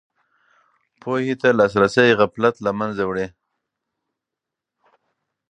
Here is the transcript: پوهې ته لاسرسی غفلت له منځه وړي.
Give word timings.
پوهې 1.01 1.33
ته 1.41 1.49
لاسرسی 1.59 2.09
غفلت 2.19 2.55
له 2.65 2.71
منځه 2.79 3.03
وړي. 3.09 3.27